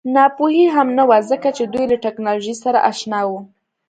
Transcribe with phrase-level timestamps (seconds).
[0.15, 3.39] ناپوهي هم نه وه ځکه چې دوی له ټکنالوژۍ سره اشنا وو